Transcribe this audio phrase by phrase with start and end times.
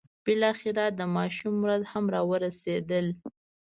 [0.25, 2.99] بالاخره د ماشوم ورځ هم را ورسېده.